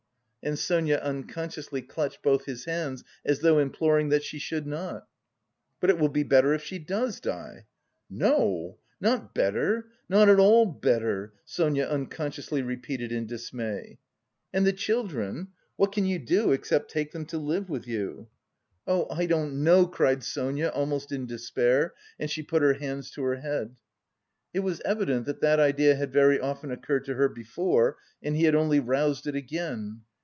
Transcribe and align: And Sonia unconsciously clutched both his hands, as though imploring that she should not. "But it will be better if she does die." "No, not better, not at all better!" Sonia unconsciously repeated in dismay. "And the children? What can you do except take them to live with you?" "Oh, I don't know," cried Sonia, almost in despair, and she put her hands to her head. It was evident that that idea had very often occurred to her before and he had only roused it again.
And 0.43 0.57
Sonia 0.57 0.95
unconsciously 1.03 1.83
clutched 1.83 2.23
both 2.23 2.45
his 2.45 2.65
hands, 2.65 3.03
as 3.23 3.41
though 3.41 3.59
imploring 3.59 4.09
that 4.09 4.23
she 4.23 4.39
should 4.39 4.65
not. 4.65 5.07
"But 5.79 5.91
it 5.91 5.99
will 5.99 6.09
be 6.09 6.23
better 6.23 6.55
if 6.55 6.63
she 6.63 6.79
does 6.79 7.19
die." 7.19 7.67
"No, 8.09 8.79
not 8.99 9.35
better, 9.35 9.91
not 10.09 10.29
at 10.29 10.39
all 10.39 10.65
better!" 10.65 11.33
Sonia 11.45 11.85
unconsciously 11.85 12.63
repeated 12.63 13.11
in 13.11 13.27
dismay. 13.27 13.99
"And 14.51 14.65
the 14.65 14.73
children? 14.73 15.49
What 15.75 15.91
can 15.91 16.05
you 16.07 16.17
do 16.17 16.53
except 16.53 16.89
take 16.89 17.11
them 17.11 17.27
to 17.27 17.37
live 17.37 17.69
with 17.69 17.85
you?" 17.85 18.27
"Oh, 18.87 19.05
I 19.11 19.27
don't 19.27 19.63
know," 19.63 19.85
cried 19.85 20.23
Sonia, 20.23 20.69
almost 20.69 21.11
in 21.11 21.27
despair, 21.27 21.93
and 22.17 22.31
she 22.31 22.41
put 22.41 22.63
her 22.63 22.73
hands 22.73 23.11
to 23.11 23.21
her 23.25 23.35
head. 23.35 23.75
It 24.55 24.61
was 24.61 24.81
evident 24.85 25.27
that 25.27 25.41
that 25.41 25.59
idea 25.59 25.93
had 25.93 26.11
very 26.11 26.39
often 26.39 26.71
occurred 26.71 27.05
to 27.05 27.13
her 27.13 27.29
before 27.29 27.97
and 28.23 28.35
he 28.35 28.45
had 28.45 28.55
only 28.55 28.79
roused 28.79 29.27
it 29.27 29.35
again. 29.35 30.01